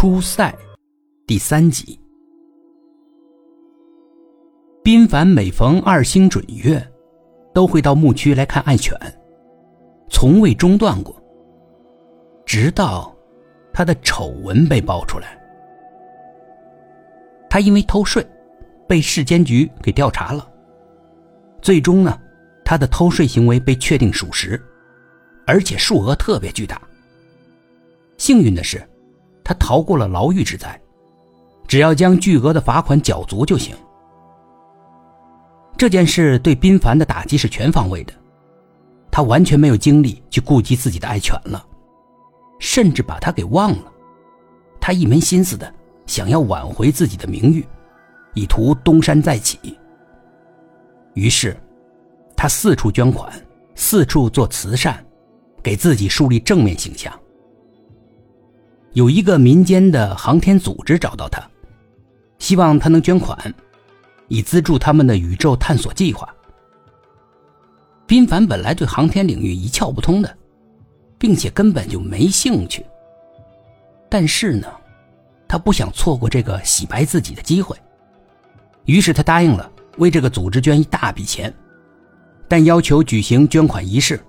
[0.00, 0.56] 初赛
[1.26, 2.00] 第三集。
[4.82, 6.82] 宾凡每逢二星准月，
[7.52, 8.96] 都会到牧区来看爱犬，
[10.08, 11.14] 从未中断过。
[12.46, 13.14] 直到
[13.74, 15.38] 他的丑闻被爆出来，
[17.50, 18.26] 他因为偷税，
[18.88, 20.50] 被市监局给调查了。
[21.60, 22.18] 最终呢，
[22.64, 24.58] 他的偷税行为被确定属实，
[25.46, 26.80] 而且数额特别巨大。
[28.16, 28.82] 幸运的是。
[29.44, 30.80] 他逃过了牢狱之灾，
[31.66, 33.74] 只要将巨额的罚款缴足就行。
[35.76, 38.12] 这件事对宾凡的打击是全方位的，
[39.10, 41.64] 他完全没有精力去顾及自己的爱犬了，
[42.58, 43.92] 甚至把他给忘了。
[44.80, 45.72] 他一门心思的
[46.06, 47.66] 想要挽回自己的名誉，
[48.34, 49.78] 以图东山再起。
[51.14, 51.56] 于是，
[52.36, 53.32] 他四处捐款，
[53.74, 55.04] 四处做慈善，
[55.62, 57.12] 给自己树立正面形象。
[58.92, 61.40] 有一个民间的航天组织找到他，
[62.40, 63.54] 希望他能捐款，
[64.26, 66.28] 以资助他们的宇宙探索计划。
[68.04, 70.36] 宾凡本来对航天领域一窍不通的，
[71.18, 72.84] 并且根本就没兴趣。
[74.08, 74.66] 但是呢，
[75.46, 77.76] 他不想错过这个洗白自己的机会，
[78.86, 81.54] 于是他答应了为这个组织捐一大笔钱，
[82.48, 84.20] 但要求举行捐款仪式，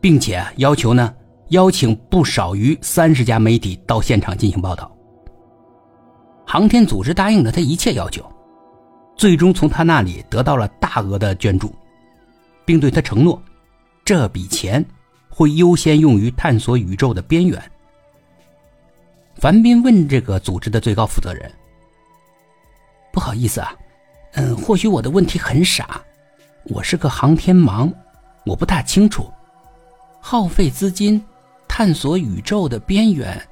[0.00, 1.14] 并且要求呢。
[1.50, 4.90] 邀请不少于三十家媒体到现场进行报道。
[6.46, 8.24] 航天组织答应了他一切要求，
[9.16, 11.72] 最终从他那里得到了大额的捐助，
[12.64, 13.40] 并对他承诺，
[14.04, 14.84] 这笔钱
[15.28, 17.60] 会优先用于探索宇宙的边缘。
[19.36, 21.50] 樊斌问这个组织的最高负责人
[23.12, 23.74] ：“不好意思啊，
[24.34, 26.00] 嗯，或许我的问题很傻，
[26.64, 27.92] 我是个航天盲，
[28.44, 29.28] 我不大清楚，
[30.20, 31.20] 耗费资金。”
[31.80, 33.42] 探索宇宙的边缘，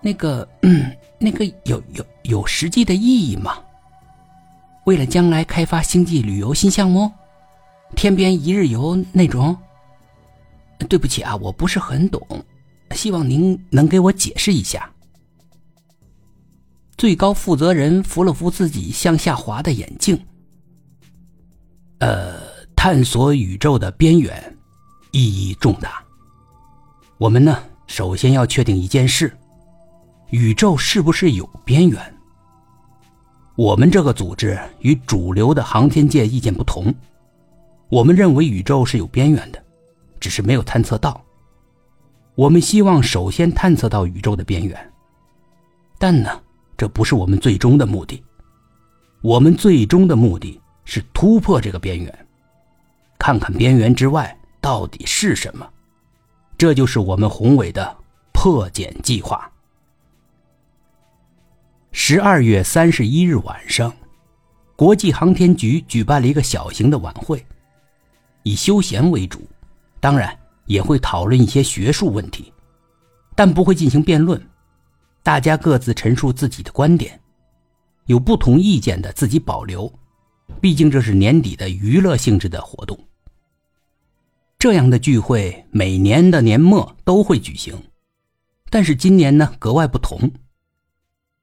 [0.00, 3.58] 那个，嗯，那个有有有实际的意义吗？
[4.86, 7.12] 为了将来开发星际旅游新项目，
[7.94, 9.54] 天边一日游那种？
[10.88, 12.26] 对不起啊，我不是很懂，
[12.92, 14.90] 希望您能给我解释一下。
[16.96, 20.18] 最高负责人扶了扶自己向下滑的眼镜。
[21.98, 22.40] 呃，
[22.74, 24.56] 探索宇宙的边缘，
[25.10, 26.02] 意义重大。
[27.18, 27.58] 我们呢，
[27.88, 29.36] 首先要确定一件事：
[30.30, 32.00] 宇宙是不是有边缘？
[33.56, 36.94] 我们这个组织与主流的航天界意见不同，
[37.88, 39.60] 我们认为宇宙是有边缘的，
[40.20, 41.20] 只是没有探测到。
[42.36, 44.92] 我们希望首先探测到宇宙的边缘，
[45.98, 46.40] 但呢，
[46.76, 48.22] 这不是我们最终的目的。
[49.22, 52.26] 我们最终的目的是突破这个边缘，
[53.18, 55.68] 看看边缘之外到底是什么。
[56.58, 57.96] 这就是我们宏伟的
[58.32, 59.48] 破茧计划。
[61.92, 63.94] 十二月三十一日晚上，
[64.74, 67.46] 国际航天局举办了一个小型的晚会，
[68.42, 69.40] 以休闲为主，
[70.00, 70.36] 当然
[70.66, 72.52] 也会讨论一些学术问题，
[73.36, 74.44] 但不会进行辩论。
[75.22, 77.20] 大家各自陈述自己的观点，
[78.06, 79.92] 有不同意见的自己保留，
[80.60, 82.98] 毕竟这是年底的娱乐性质的活动。
[84.58, 87.76] 这样的聚会每年的年末都会举行，
[88.70, 90.18] 但是今年呢格外不同，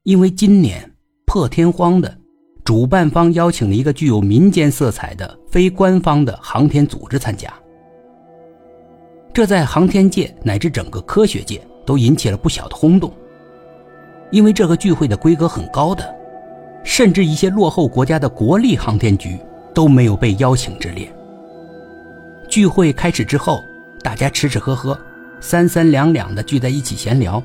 [0.03, 0.91] 因为今年
[1.25, 2.17] 破天荒的，
[2.65, 7.53] 主办方邀请了一个具有民间色彩的非官方的航天组织参加，
[9.33, 13.13] 这在航天界乃至整个科学界都引起了不小的轰动，
[14.29, 16.13] 因为这个聚会的规格很高的，
[16.83, 19.39] 甚至一些落后国家的国立航天局
[19.73, 21.09] 都没有被邀请之列。
[22.55, 23.65] 聚会开始之后，
[24.01, 24.97] 大家吃吃喝喝，
[25.41, 27.43] 三三两两的聚在一起闲聊。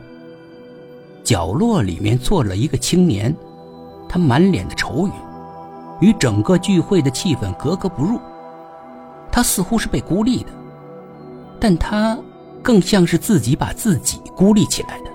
[1.24, 3.34] 角落里面坐了一个青年，
[4.08, 5.12] 他满脸的愁云，
[5.98, 8.20] 与整个聚会的气氛格格不入。
[9.32, 10.50] 他似乎是被孤立的，
[11.58, 12.16] 但他
[12.62, 15.09] 更像是自己把自己孤立起来的。